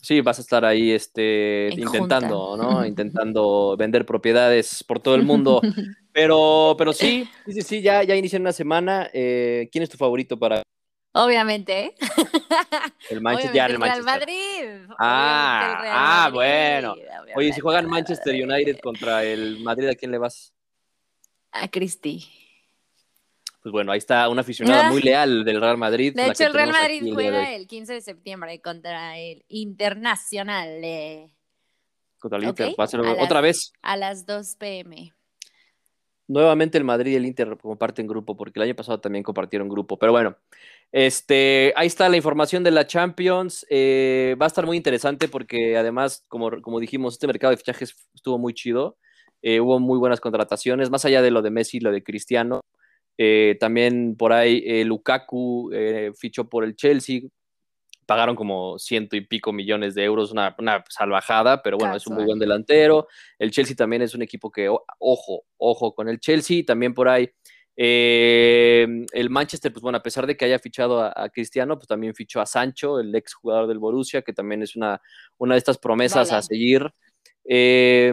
[0.00, 2.84] Sí, vas a estar ahí este, intentando, ¿no?
[2.86, 5.60] Intentando vender propiedades por todo el mundo.
[6.14, 9.10] Pero, pero sí, sí, sí, ya, ya inicié una semana.
[9.12, 10.62] Eh, ¿Quién es tu favorito para
[11.16, 11.94] Obviamente.
[13.10, 14.64] El Manchester, el, Real Madrid.
[14.98, 16.96] Ah, ah bueno.
[17.36, 20.52] Oye, si juegan Manchester United contra el Madrid, ¿a quién le vas?
[21.52, 22.43] A Cristi.
[23.64, 26.14] Pues bueno, ahí está una aficionada muy leal del Real Madrid.
[26.14, 30.82] De hecho, el Real Madrid juega el 15 de septiembre contra el Internacional.
[32.18, 33.72] Contra el Inter, va a ser otra vez.
[33.80, 35.14] A las 2 pm
[36.26, 39.98] nuevamente el Madrid y el Inter comparten grupo, porque el año pasado también compartieron grupo.
[39.98, 40.36] Pero bueno,
[40.92, 43.66] este, ahí está la información de la Champions.
[43.70, 47.96] Eh, va a estar muy interesante porque además, como, como dijimos, este mercado de fichajes
[48.14, 48.98] estuvo muy chido.
[49.42, 52.60] Eh, hubo muy buenas contrataciones, más allá de lo de Messi y lo de Cristiano.
[53.16, 55.70] Eh, también por ahí Lukaku
[56.16, 57.20] fichó por el Chelsea,
[58.06, 60.54] pagaron como ciento y pico millones de euros, una,
[60.88, 63.08] salvajada, pero bueno, es un muy buen delantero.
[63.38, 67.30] El Chelsea también es un equipo que, ojo, ojo con el Chelsea, también por ahí.
[67.76, 72.14] Eh, el Manchester, pues bueno, a pesar de que haya fichado a, Cristiano, pues también
[72.14, 75.00] fichó a Sancho, el ex jugador del Borussia, que también es una,
[75.38, 76.92] una de estas promesas a seguir.
[77.46, 78.12] Eh,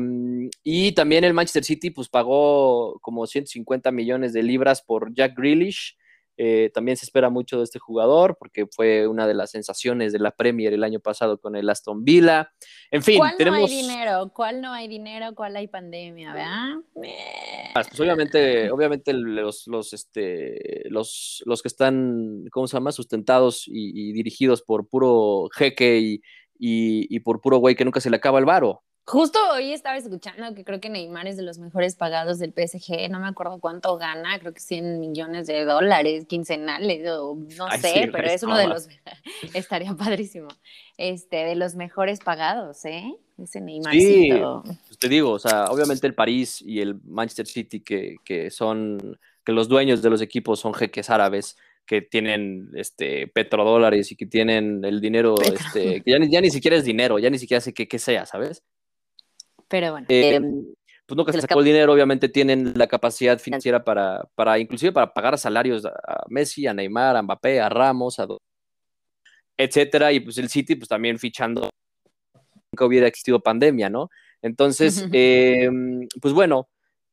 [0.63, 5.97] y también el Manchester City, pues pagó como 150 millones de libras por Jack Grealish,
[6.43, 10.17] eh, también se espera mucho de este jugador porque fue una de las sensaciones de
[10.17, 12.51] la Premier el año pasado con el Aston Villa.
[12.89, 13.59] En fin, ¿Cuál tenemos...
[13.59, 14.31] no hay dinero?
[14.33, 15.35] ¿Cuál no hay dinero?
[15.35, 16.33] ¿Cuál hay pandemia?
[16.33, 22.91] Ah, pues obviamente, obviamente los, los, este, los, los que están, ¿cómo se llama?
[22.91, 26.21] Sustentados y, dirigidos por puro jeque y,
[26.57, 28.81] y, por puro güey que nunca se le acaba el varo.
[29.05, 33.09] Justo hoy estaba escuchando que creo que Neymar es de los mejores pagados del PSG,
[33.09, 38.09] no me acuerdo cuánto gana, creo que 100 millones de dólares quincenales o no sé,
[38.11, 38.87] pero es uno de los,
[39.53, 40.47] estaría padrísimo,
[40.97, 43.15] este, de los mejores pagados, ¿eh?
[43.37, 44.63] Ese Neymarcito.
[44.65, 48.51] Sí, pues te digo, o sea, obviamente el París y el Manchester City que, que
[48.51, 54.15] son, que los dueños de los equipos son jeques árabes, que tienen este petrodólares y
[54.15, 57.39] que tienen el dinero, este, que ya ni, ya ni siquiera es dinero, ya ni
[57.39, 58.63] siquiera sé qué, qué sea, ¿sabes?
[59.71, 60.05] Pero bueno.
[60.09, 60.39] Eh,
[61.05, 65.13] pues nunca se sacó el dinero, obviamente tienen la capacidad financiera para, para inclusive para
[65.13, 68.27] pagar salarios a Messi, a Neymar, a Mbappé, a Ramos, a
[69.57, 71.69] etcétera, y pues el City pues también fichando
[72.71, 74.09] nunca hubiera existido pandemia, ¿no?
[74.41, 76.69] Entonces, em, pues bueno,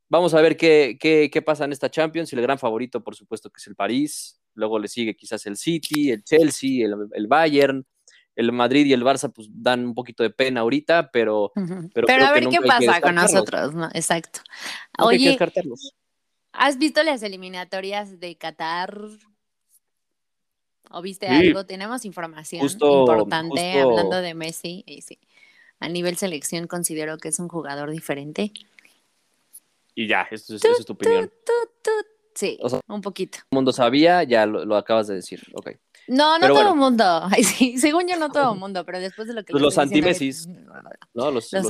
[0.08, 3.50] vamos a ver qué, qué, qué, pasa en esta Champions, el gran favorito, por supuesto,
[3.50, 7.84] que es el París, luego le sigue quizás el City, el Chelsea, el, el Bayern,
[8.38, 11.52] el Madrid y el Barça pues dan un poquito de pena ahorita, pero...
[11.92, 13.88] Pero, a ver qué pasa con nosotros, ¿no?
[13.94, 14.40] Exacto.
[14.96, 15.36] Oye,
[16.52, 18.96] ¿has visto las eliminatorias de Qatar?
[20.90, 21.66] ¿O viste algo?
[21.66, 24.84] Tenemos información importante hablando de Messi.
[24.86, 25.18] Y sí.
[25.80, 28.52] A nivel selección considero que es un jugador diferente.
[29.96, 31.28] Y ya, eso es, es tu opinión.
[32.36, 33.38] sí, un poquito.
[33.50, 35.70] El mundo sabía, ya lo, lo acabas de decir, ok.
[36.08, 37.28] No, no todo el mundo.
[37.78, 39.52] según yo, no todo el mundo, pero después de lo que.
[39.52, 40.48] Pues los antimesis.
[41.14, 41.30] ¿no?
[41.30, 41.66] Los, los,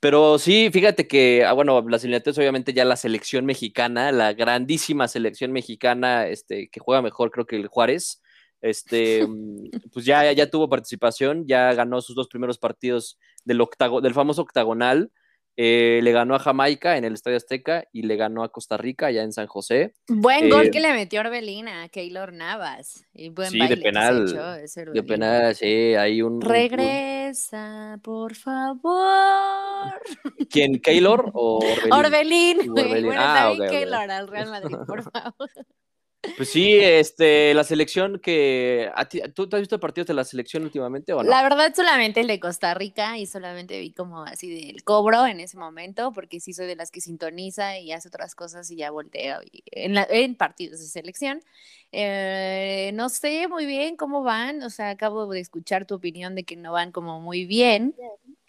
[0.00, 5.06] Pero sí, fíjate que, ah, bueno, las eliminatorias, obviamente, ya la selección mexicana, la grandísima
[5.08, 8.22] selección mexicana, este, que juega mejor, creo que el Juárez,
[8.60, 14.00] este, mm, pues ya, ya tuvo participación, ya ganó sus dos primeros partidos del, octago,
[14.00, 15.12] del famoso octagonal.
[15.58, 19.06] Eh, le ganó a Jamaica en el Estadio Azteca y le ganó a Costa Rica
[19.06, 19.94] allá en San José.
[20.06, 23.06] Buen gol eh, que le metió Orbelina a Keylor Navas.
[23.14, 24.26] Y buen sí, de penal.
[24.26, 26.42] de penal, sí, hay un.
[26.42, 29.94] Regresa, por favor.
[30.50, 30.78] ¿Quién?
[30.78, 31.58] ¿Keylor o
[31.90, 32.70] Orbelín?
[32.70, 33.06] Orbelín.
[33.06, 35.50] Bueno, ah, Keylor al Real Madrid, por favor.
[36.36, 38.90] Pues sí, este, la selección que.
[39.34, 41.28] ¿Tú has visto partidos de la selección últimamente o no?
[41.28, 45.40] La verdad, solamente el de Costa Rica y solamente vi como así del cobro en
[45.40, 48.90] ese momento, porque sí soy de las que sintoniza y hace otras cosas y ya
[48.90, 51.42] volteo en, en partidos de selección.
[51.92, 56.44] Eh, no sé muy bien cómo van, o sea, acabo de escuchar tu opinión de
[56.44, 57.94] que no van como muy bien.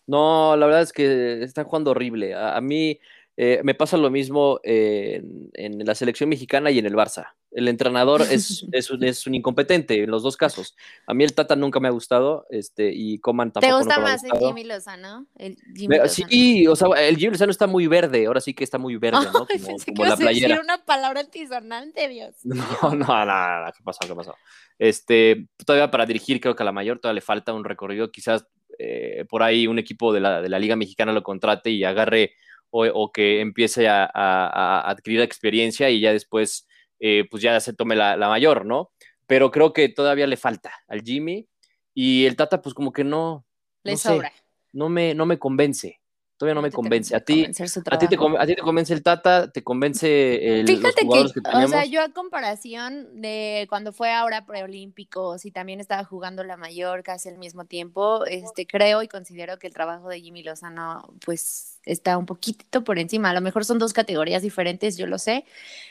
[0.08, 2.34] No, la verdad es que están jugando horrible.
[2.34, 3.00] A, mí
[3.40, 5.52] eh, me pasa lo mismo en,
[5.86, 7.34] la selección mexicana y en el Barça.
[7.52, 10.76] El entrenador es, es, un, es, un, incompetente en los dos casos.
[11.06, 13.72] A mí el Tata nunca me ha gustado este, y Coman tampoco.
[13.72, 15.28] ¿Te gusta más el Jimmy Lozano?
[15.36, 16.28] El Jimmy Lozano.
[16.30, 18.26] Sí, o sea, el Jimmy Lozano está muy verde.
[18.26, 19.32] Ahora sí que está muy verde, ¿no?
[19.32, 20.48] Como, Pensé como que la playera.
[20.48, 22.36] Decir una palabra antisonante, Dios.
[22.44, 24.00] No, no, no, no, ¿qué pasó?
[24.08, 24.36] ¿Qué pasó?
[24.80, 28.12] Este, todavía para dirigir, creo que a la mayor todavía le falta un recorrido.
[28.12, 28.48] Quizás
[28.80, 32.34] eh, por ahí un equipo de la, de la Liga Mexicana lo contrate y agarre
[32.70, 36.68] o, o que empiece a, a, a adquirir experiencia y ya después
[37.00, 38.92] eh, pues ya se tome la, mayor, ¿no?
[39.28, 41.48] Pero creo que todavía le falta al Jimmy
[41.94, 43.46] y el Tata pues como que no...
[43.84, 44.34] Le sobra.
[44.74, 46.02] no, me, no me convence.
[46.38, 47.16] Todavía no me convence.
[47.16, 50.68] A ti, a ti, te, a ti te convence el Tata, te convence el.
[50.68, 56.04] Fíjate que, o sea, yo a comparación de cuando fue ahora preolímpicos y también estaba
[56.04, 60.22] jugando la mayor casi al mismo tiempo, este, creo y considero que el trabajo de
[60.22, 63.32] Jimmy Lozano, pues, está un poquito por encima.
[63.32, 65.44] A lo mejor son dos categorías diferentes, yo lo sé,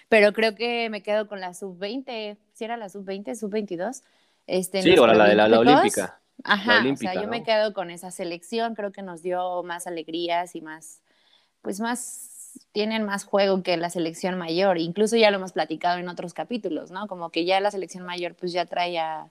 [0.09, 4.03] pero creo que me quedo con la sub-20, si era la sub-20, sub-22.
[4.47, 6.21] Este, sí, ahora la de la olímpica.
[6.45, 10.55] Ajá, o sea, yo me quedo con esa selección, creo que nos dio más alegrías
[10.55, 11.01] y más,
[11.63, 16.09] pues más, tienen más juego que la selección mayor, incluso ya lo hemos platicado en
[16.09, 17.07] otros capítulos, ¿no?
[17.09, 19.31] Como que ya la selección mayor pues ya trae a,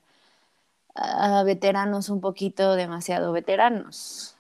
[1.46, 4.38] veteranos un poquito demasiado veteranos.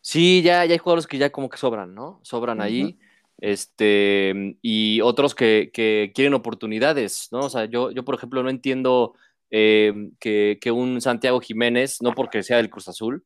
[0.00, 2.20] Sí, ya, ya hay jugadores que ya como que sobran, ¿no?
[2.22, 2.98] Sobran ahí.
[3.38, 7.40] Este, y otros que, que, quieren oportunidades, ¿no?
[7.40, 9.14] O sea, yo, yo, por ejemplo, no entiendo
[9.50, 13.24] eh, que, un Santiago Jiménez, no porque sea del Cruz Azul,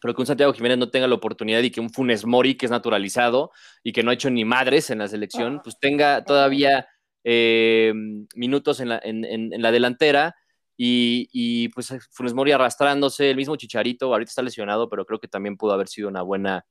[0.00, 2.66] pero que un Santiago Jiménez no tenga la oportunidad y que un Funes Mori, que
[2.66, 3.50] es naturalizado
[3.82, 6.88] y que no ha hecho ni madres en la selección, pues tenga todavía
[7.24, 7.92] eh,
[8.34, 10.36] minutos en la, en, la delantera.
[10.76, 15.56] Y, pues Funes Mori arrastrándose, el mismo Chicharito, ahorita está lesionado, pero creo que también
[15.56, 16.66] pudo haber sido una buena,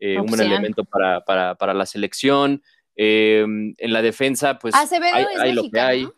[0.00, 2.62] eh, un buen elemento para, para, la selección.
[2.96, 6.08] en la defensa, pues hay, lo que hay.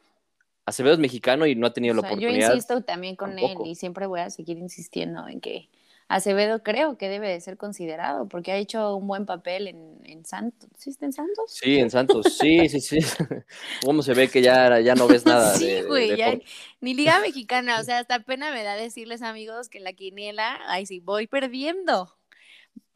[0.67, 2.49] Acevedo es mexicano y no ha tenido la oportunidad.
[2.49, 5.71] Yo insisto también con él y siempre voy a seguir insistiendo en que
[6.09, 10.69] Acevedo creo que debe de ser considerado porque ha hecho un buen papel en, Santos.
[10.77, 11.53] ¿Sí está en Santos?
[11.53, 12.99] Sí, en Santos, sí, sí, sí.
[13.85, 15.55] ¿Cómo se ve que ya, ya no ves nada?
[15.55, 16.43] sí, güey,
[16.81, 20.87] ni Liga Mexicana, o sea, hasta pena me da decirles amigos que la quiniela, ay
[20.87, 22.16] sí, voy perdiendo.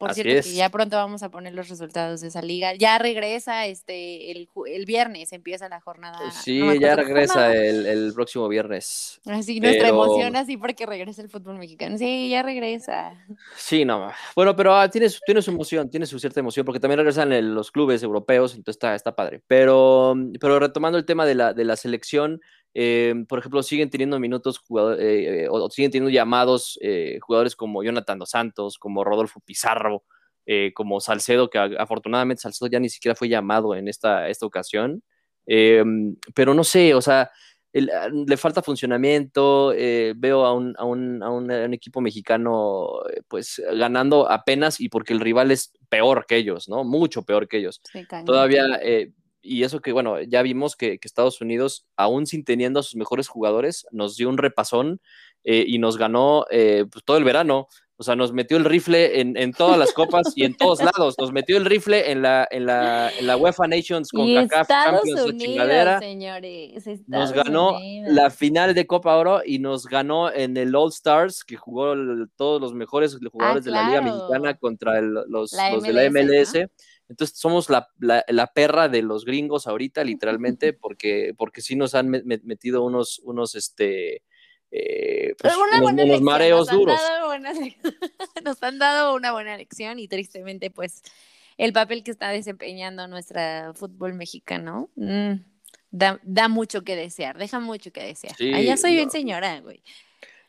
[0.01, 2.73] Por cierto, que ya pronto vamos a poner los resultados de esa liga.
[2.73, 6.17] Ya regresa este el, el viernes, empieza la jornada.
[6.31, 9.21] Sí, ya regresa el, el, próximo viernes.
[9.25, 11.99] Así, nuestra emoción así porque regresa el fútbol mexicano.
[11.99, 13.13] Sí, ya regresa.
[13.55, 14.11] Sí, no.
[14.35, 17.71] Bueno, pero ah, tiene, tiene su emoción, tiene su cierta emoción, porque también regresan los
[17.71, 19.43] clubes europeos, entonces está, está padre.
[19.45, 22.41] Pero, pero retomando el tema de la, de la selección,
[22.73, 24.61] eh, por ejemplo, siguen teniendo minutos
[24.99, 30.03] eh, o siguen teniendo llamados eh, jugadores como Jonathan Dos Santos, como Rodolfo Pizarro,
[30.73, 35.01] como Salcedo, que afortunadamente Salcedo ya ni siquiera fue llamado en esta, esta ocasión.
[35.45, 37.31] pero no sé, o sea,
[37.93, 39.69] ah, le falta funcionamiento.
[39.69, 45.21] veo a un, a, un, a, un, equipo mexicano pues ganando apenas y porque el
[45.21, 46.83] rival es peor que ellos, ¿no?
[46.83, 47.81] Mucho peor que ellos.
[48.25, 48.65] Todavía
[49.41, 53.27] y eso que, bueno, ya vimos que, Estados Unidos, aún sin teniendo a sus mejores
[53.27, 55.01] jugadores, nos dio un repasón
[55.43, 57.67] eh, y nos ganó eh, pues, todo el verano.
[57.97, 61.13] O sea, nos metió el rifle en, todas las copas y en todos lados.
[61.19, 65.03] Nos metió el rifle en la, en la, en la UEFA Nations con y Champions
[65.03, 65.99] Unidos, chingadera.
[65.99, 67.77] Señores, nos ganó
[68.07, 71.93] la final de Copa Oro y nos ganó en el All Stars, que jugó
[72.35, 75.51] todos los mejores jugadores ah, de la Liga Mexicana contra los, los,
[75.83, 76.53] de la MLS.
[77.11, 82.83] Entonces somos la, perra de los gringos ahorita, literalmente, porque, porque sí nos han metido
[82.83, 84.23] unos, unos, este,
[84.71, 86.99] eh, pues, unos, mareos duros.
[88.45, 91.03] nos han dado una buena lección y tristemente, pues,
[91.57, 95.33] el papel que está desempeñando nuestra fútbol mexicano mm,
[95.91, 98.35] da, mucho que desear, deja mucho que desear.
[98.37, 99.83] Sí, ya soy bien señora, güey.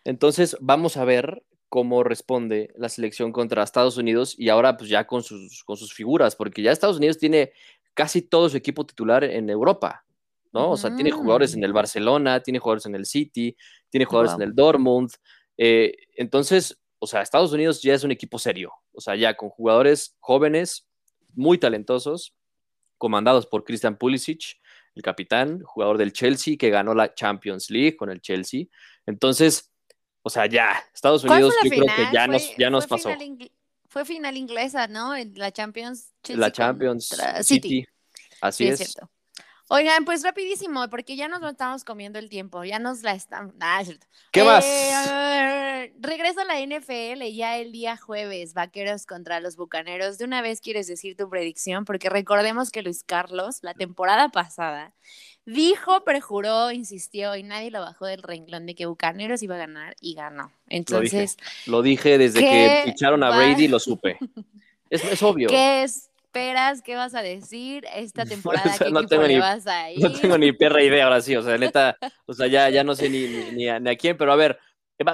[0.05, 1.43] Entonces, vamos a ver
[1.73, 5.95] cómo responde la selección contra Estados Unidos y ahora pues ya con sus, con sus
[5.95, 7.55] figuras, porque ya Estados Unidos tiene
[7.95, 10.05] casi todo su equipo titular en Europa,
[10.53, 10.73] ¿no?
[10.73, 13.57] O sea, tiene jugadores en el Barcelona, tiene jugadores en el City,
[13.89, 15.13] tiene jugadores en el Dortmund.
[15.57, 19.49] Eh, entonces, o sea, Estados Unidos ya es un equipo serio, o sea, ya con
[19.49, 20.87] jugadores jóvenes,
[21.33, 22.35] muy talentosos,
[22.99, 24.61] comandados por Christian Pulisic,
[24.95, 28.67] el capitán, jugador del Chelsea, que ganó la Champions League con el Chelsea.
[29.07, 29.72] Entonces,
[30.23, 33.11] o sea, ya, Estados Unidos yo creo que ya nos, ya nos pasó.
[33.89, 35.15] fue final inglesa, ¿no?
[35.35, 36.13] La Champions.
[36.29, 37.87] la Champions City.
[38.41, 38.79] Así es.
[38.79, 39.11] Cierto.
[39.75, 43.55] Oigan, pues rapidísimo, porque ya nos estamos comiendo el tiempo, ya nos la estamos...
[43.59, 43.83] Ah,
[44.31, 44.67] ¿Qué más?
[44.67, 50.19] Eh, regreso a la NFL ya el día jueves, Vaqueros contra los Bucaneros.
[50.19, 54.93] De una vez quieres decir tu predicción, porque recordemos que Luis Carlos, la temporada pasada,
[55.47, 59.97] dijo, perjuró, insistió y nadie lo bajó del renglón de que Bucaneros iba a ganar
[60.01, 60.53] y ganó.
[60.69, 61.37] Entonces...
[61.67, 64.19] Lo dije, desde que echaron a Brady, lo supe.
[64.91, 65.49] Es, es obvio.
[65.49, 66.11] ¿Qué es?
[66.33, 66.81] esperas?
[66.81, 68.75] ¿Qué vas a decir esta temporada?
[68.79, 70.01] ¿Qué no tengo ni, vas a ir?
[70.01, 72.95] No tengo ni perra idea ahora sí, o sea, neta, o sea, ya, ya no
[72.95, 74.59] sé ni, ni, a, ni a quién, pero a ver,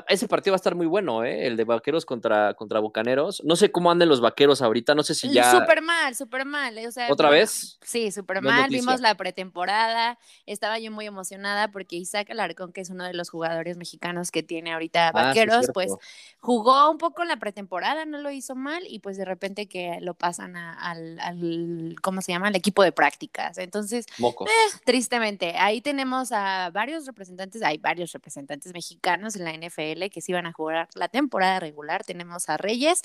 [0.08, 1.46] ese partido va a estar muy bueno, ¿eh?
[1.46, 3.42] El de vaqueros contra, contra bucaneros.
[3.44, 5.50] No sé cómo anden los vaqueros ahorita, no sé si ya.
[5.50, 6.76] Súper mal, súper mal.
[6.78, 6.86] ¿eh?
[6.86, 7.78] O sea, ¿Otra vez?
[7.82, 8.70] Sí, súper mal.
[8.70, 10.18] Vimos la pretemporada.
[10.46, 14.42] Estaba yo muy emocionada porque Isaac Alarcón, que es uno de los jugadores mexicanos que
[14.42, 15.92] tiene ahorita ah, vaqueros, pues
[16.40, 19.98] jugó un poco en la pretemporada, no lo hizo mal y pues de repente que
[20.00, 22.48] lo pasan al, al, ¿cómo se llama?
[22.48, 23.58] Al equipo de prácticas.
[23.58, 29.77] Entonces, eh, tristemente, ahí tenemos a varios representantes, hay varios representantes mexicanos en la NFL
[30.10, 32.04] que se iban a jugar la temporada regular.
[32.04, 33.02] Tenemos a Reyes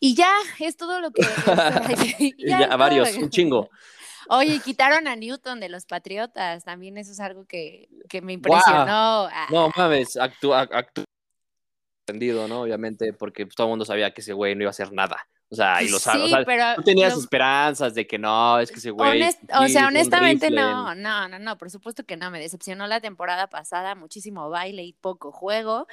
[0.00, 1.22] y ya es todo lo que...
[2.38, 3.70] ya, a varios, un chingo.
[4.28, 7.88] Oye, quitaron a Newton de los Patriotas, también eso es algo que,
[8.22, 9.28] me impresionó.
[9.50, 10.68] No mames, actúa,
[12.06, 12.62] entendido, ¿no?
[12.62, 15.26] Obviamente, porque todo el mundo sabía que ese güey no iba a hacer nada.
[15.52, 16.30] O sea, y lo sabes.
[16.30, 19.22] Sí, pero no tenías esperanzas de que no, es que ese güey.
[19.22, 22.30] o sea, honestamente no, no, no, no, por supuesto que no.
[22.30, 25.86] Me decepcionó la temporada pasada, muchísimo baile y poco juego.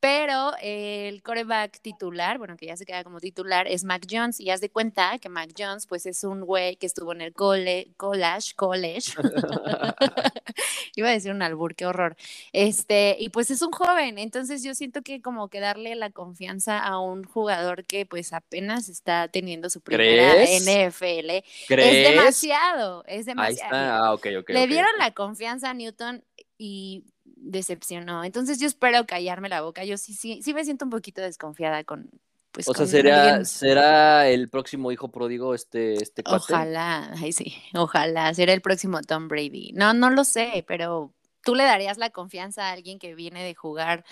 [0.00, 4.40] Pero el coreback titular, bueno, que ya se queda como titular, es Mac Jones.
[4.40, 7.34] Y haz de cuenta que Mac Jones, pues es un güey que estuvo en el
[7.34, 9.12] cole, college, college.
[10.96, 12.16] Iba a decir un albur, qué horror.
[12.54, 14.18] Este, y pues es un joven.
[14.18, 18.88] Entonces yo siento que como que darle la confianza a un jugador que pues apenas
[18.88, 21.30] está teniendo su primera NFL.
[21.68, 23.70] Es demasiado, es demasiado.
[23.74, 24.16] Ah,
[24.48, 26.24] Le dieron la confianza a Newton
[26.56, 27.04] y
[27.40, 28.24] decepcionó.
[28.24, 29.84] Entonces yo espero callarme la boca.
[29.84, 32.10] Yo sí, sí, sí me siento un poquito desconfiada con,
[32.52, 38.34] pues, o sea, ¿será, ¿será el próximo hijo pródigo este, este Ojalá, ay sí, ojalá,
[38.34, 39.72] será el próximo Tom Brady.
[39.74, 43.54] No, no lo sé, pero tú le darías la confianza a alguien que viene de
[43.54, 44.04] jugar,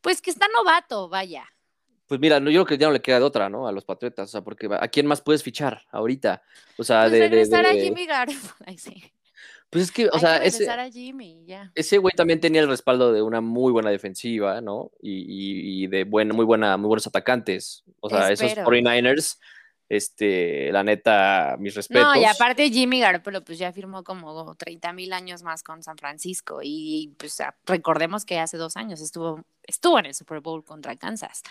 [0.00, 1.44] pues que está novato, vaya.
[2.06, 3.66] Pues mira, yo creo que ya no le queda de otra, ¿no?
[3.66, 6.42] A los Patriotas, o sea, porque ¿a quién más puedes fichar ahorita?
[6.78, 9.12] O sea, pues de, regresar a Jimmy Garoppolo, sí.
[9.72, 10.68] Pues es que, o sea, ese,
[11.74, 14.90] ese güey también tenía el respaldo de una muy buena defensiva, ¿no?
[15.00, 17.82] Y, y, de buena, muy buena, muy buenos atacantes.
[18.00, 19.38] O sea, esos 49ers
[19.92, 22.14] este, la neta, mis respetos.
[22.14, 25.98] No, y aparte Jimmy Garoppolo pues ya firmó como 30 mil años más con San
[25.98, 30.96] Francisco y pues recordemos que hace dos años estuvo, estuvo en el Super Bowl contra
[30.96, 31.42] Kansas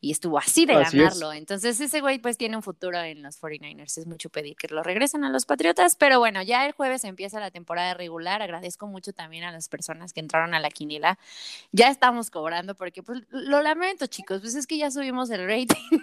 [0.00, 1.32] y estuvo así de ganarlo.
[1.32, 3.98] Entonces ese güey pues tiene un futuro en los 49ers.
[3.98, 7.40] Es mucho pedir que lo regresen a los Patriotas, pero bueno, ya el jueves empieza
[7.40, 8.42] la temporada regular.
[8.42, 11.18] Agradezco mucho también a las personas que entraron a la quiniela.
[11.72, 15.98] Ya estamos cobrando porque pues lo lamento chicos, pues es que ya subimos el rating.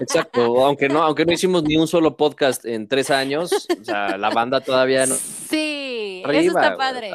[0.00, 4.16] Exacto, aunque no aunque no hicimos ni un solo podcast en tres años, o sea,
[4.16, 5.14] la banda todavía no.
[5.14, 7.14] Sí, eso está padre.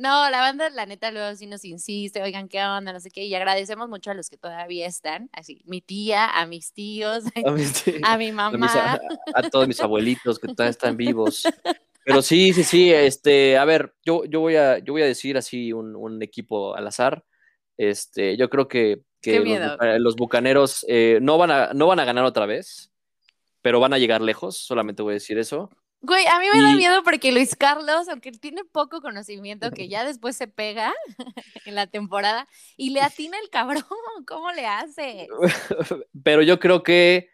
[0.00, 2.92] No, la banda, la neta, luego sí nos insiste, oigan, ¿qué onda?
[2.92, 6.46] No sé qué, y agradecemos mucho a los que todavía están, así, mi tía, a
[6.46, 7.24] mis tíos,
[8.04, 8.98] a, mi mamá.
[9.34, 11.42] A, todos mis abuelitos que todavía están vivos.
[12.04, 15.36] Pero sí, sí, sí, este, a ver, yo, yo, voy, a, yo voy a decir
[15.36, 17.22] así un, equipo al azar.
[17.76, 19.02] Este, yo creo que,
[19.98, 22.90] los, bucaneros eh, no, van a, no van a ganar otra vez
[23.62, 25.70] pero van a llegar lejos, solamente voy a decir eso.
[26.02, 30.02] Güey, a mí me da miedo porque Luis Carlos, aunque tiene poco conocimiento, que ya
[30.04, 30.94] después se pega
[31.66, 33.84] en la temporada y le atina el cabrón,
[34.26, 35.28] ¿cómo le hace?
[36.24, 37.28] Pero yo creo que,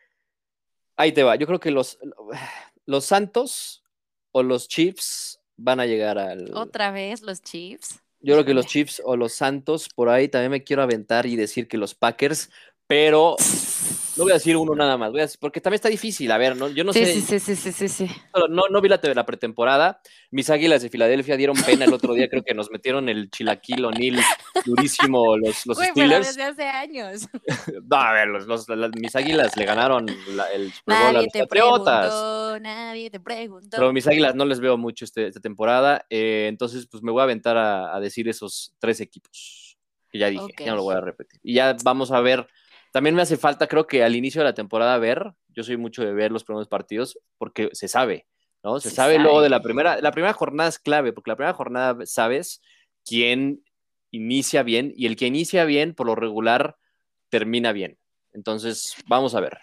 [0.96, 1.98] ahí te va, yo creo que los,
[2.86, 3.84] los Santos
[4.32, 6.52] o los Chiefs van a llegar al...
[6.54, 8.00] Otra vez los Chiefs.
[8.20, 11.36] Yo creo que los Chiefs o los Santos, por ahí también me quiero aventar y
[11.36, 12.50] decir que los Packers,
[12.88, 13.36] pero
[14.16, 16.30] no voy a decir uno nada más, voy a porque también está difícil.
[16.32, 16.68] A ver, ¿no?
[16.68, 17.06] yo no sé.
[17.06, 18.08] Sí, sí, sí, sí, sí.
[18.48, 20.00] No, no vi la, la pretemporada.
[20.30, 22.28] Mis águilas de Filadelfia dieron pena el otro día.
[22.28, 24.18] creo que nos metieron el chilaquil O'Neill
[24.64, 26.28] durísimo los, los Steelers.
[26.28, 27.28] desde hace años.
[27.90, 32.60] no, a ver, los, mis águilas le ganaron el Super Bowl a los Patriotas.
[32.62, 33.76] nadie te preguntó.
[33.76, 36.06] Pero mis águilas no les veo mucho este, esta temporada.
[36.08, 39.76] Eh, entonces, pues me voy a aventar a, decir esos tres equipos
[40.10, 40.46] que ya dije.
[40.58, 41.40] Ya no lo voy a repetir.
[41.42, 42.46] Y ya vamos a ver
[42.96, 46.02] también me hace falta, creo que al inicio de la temporada ver, yo soy mucho
[46.02, 48.26] de ver los primeros partidos porque se sabe.
[48.64, 48.80] ¿no?
[48.80, 51.52] Se Se sabe, luego de la primera, la primera jornada es clave, porque la primera
[51.52, 52.62] jornada sabes
[53.04, 53.62] quién
[54.12, 56.78] inicia bien y el que inicia bien, por lo regular,
[57.28, 57.98] termina bien.
[58.32, 59.58] Entonces, vamos a ver.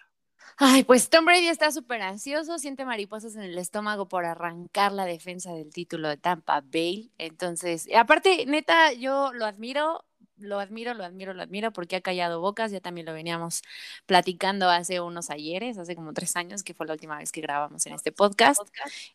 [0.57, 5.05] Ay, pues Tom Brady está súper ansioso, siente mariposas en el estómago por arrancar la
[5.05, 7.11] defensa del título de Tampa Bay.
[7.17, 10.05] Entonces, aparte, neta, yo lo admiro,
[10.43, 12.71] lo admiro, lo admiro, lo admiro porque ha callado bocas.
[12.71, 13.61] Ya también lo veníamos
[14.05, 17.85] platicando hace unos ayeres, hace como tres años, que fue la última vez que grabamos
[17.85, 18.61] en este podcast.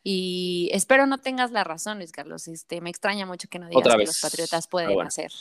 [0.02, 2.48] Y espero no tengas la razón, Luis Carlos.
[2.48, 5.08] Este, me extraña mucho que no digas que los Patriotas pueden Pero bueno.
[5.08, 5.32] hacer.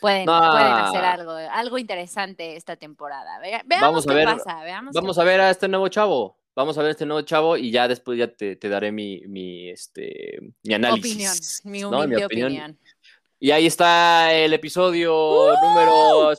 [0.00, 0.38] Pueden, No.
[0.50, 3.38] pueden hacer algo, algo interesante esta temporada.
[3.38, 4.64] Vea- veamos Vamos a qué ver, pasa.
[4.64, 6.36] Veamos, qué Vamos a ver a este nuevo chavo.
[6.56, 9.22] Vamos a ver a este nuevo chavo y ya después ya te, te daré mi,
[9.26, 11.60] mi, este, mi análisis.
[11.62, 11.90] opinión, mi ¿no?
[12.00, 12.46] Mi humilde opinión.
[12.48, 12.78] opinión.
[13.44, 16.32] Y ahí está el episodio número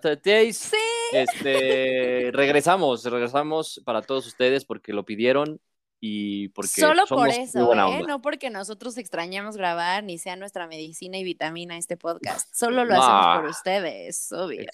[0.00, 0.56] 36.
[0.56, 0.76] Sí.
[1.12, 5.60] Este, regresamos, regresamos para todos ustedes porque lo pidieron
[5.98, 8.02] y porque Solo por somos eso, ¿eh?
[8.06, 12.54] No porque nosotros extrañamos grabar ni sea nuestra medicina y vitamina este podcast.
[12.54, 14.66] Solo lo hacemos por ustedes, obvio.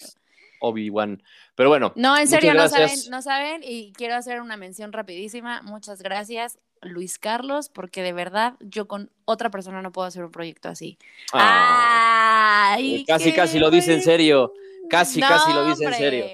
[0.61, 1.23] Obi-Wan.
[1.55, 5.63] Pero bueno, No, en serio, no saben, no saben, y quiero hacer una mención rapidísima.
[5.63, 10.31] Muchas gracias, Luis Carlos, porque de verdad yo con otra persona no puedo hacer un
[10.31, 10.99] proyecto así.
[11.33, 14.53] ah, Ay, casi, qué casi lo dice en serio.
[14.91, 16.27] Casi, No, casi lo dice en serio.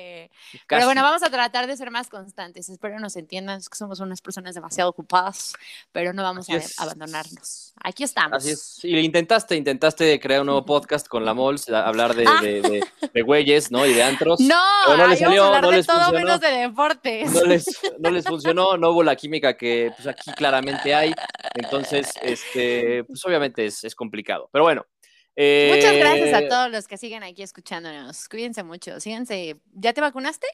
[0.53, 0.65] Casi.
[0.69, 2.69] Pero bueno, vamos a tratar de ser más constantes.
[2.69, 5.55] Espero nos entiendan, es que somos unas personas demasiado ocupadas,
[5.93, 7.73] pero no vamos Así a abandonarnos.
[7.83, 8.39] Aquí estamos.
[8.39, 8.85] Así es.
[8.85, 12.85] Y intentaste, intentaste crear un nuevo podcast con la Mols, hablar de, de, de,
[13.15, 13.87] de güeyes, ¿no?
[13.87, 14.41] Y de antros.
[14.41, 16.19] No, no les salió, a hablar no de les todo funcionó.
[16.19, 17.33] menos de deportes.
[17.33, 17.67] no les,
[17.99, 21.15] no les funcionó, no hubo la química que pues, aquí claramente hay.
[21.55, 24.49] Entonces, este, pues obviamente es, es complicado.
[24.53, 24.87] Pero bueno.
[25.41, 28.29] Eh, Muchas gracias a todos los que siguen aquí escuchándonos.
[28.29, 29.57] Cuídense mucho, síganse.
[29.73, 30.47] ¿Ya te vacunaste?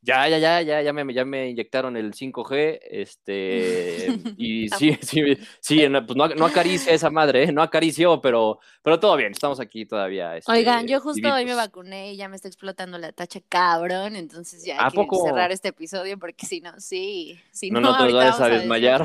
[0.00, 4.06] Ya, ya, ya, ya, ya me, ya me inyectaron el 5G, este,
[4.38, 5.20] y sí, sí,
[5.58, 7.52] sí, pues no, no acaricia esa madre, ¿eh?
[7.52, 10.36] no acarició, pero, pero todo bien, estamos aquí todavía.
[10.36, 14.14] este, Oigan, yo justo hoy me vacuné y ya me está explotando la tacha cabrón,
[14.14, 15.24] entonces ya ¿A hay que poco?
[15.26, 18.58] cerrar este episodio porque si no, sí, si No, no, no te vamos a decir-
[18.60, 19.02] desmayar.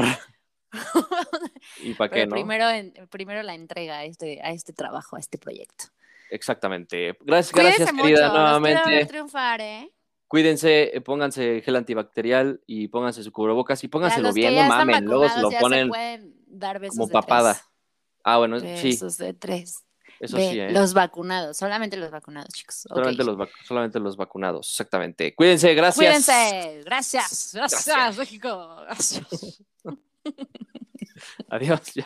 [1.84, 2.32] ¿Y para qué, no?
[2.32, 5.86] primero, en- primero la entrega a este, a este trabajo, a este proyecto.
[6.30, 7.18] Exactamente.
[7.22, 9.06] Gracias, Cuídense gracias, mucho, querida, los nuevamente.
[9.06, 9.92] triunfar, ¿eh?
[10.28, 15.42] Cuídense, pónganse gel antibacterial y pónganse su cubrebocas y pónganselo bien, no mamen, luego se
[15.42, 15.92] lo ponen
[16.48, 17.54] dar besos como de papada.
[17.56, 17.66] tres.
[18.24, 19.84] Ah, bueno, sí, Besos de tres.
[20.22, 20.72] eso sí, ¿eh?
[20.72, 22.76] Los vacunados, solamente los vacunados, chicos.
[22.88, 25.36] Solamente, los vac- solamente los vacunados, exactamente.
[25.36, 25.98] Cuídense, gracias.
[25.98, 26.82] Cuídense.
[26.86, 27.52] Gracias.
[27.54, 28.18] Gracias, Gracias.
[28.18, 28.78] México.
[28.86, 29.28] Gracias.
[31.50, 31.96] Adiós.
[31.96, 32.00] ya.